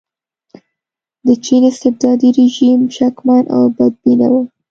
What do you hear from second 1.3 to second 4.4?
چین استبدادي رژیم شکمن او بدبینه و.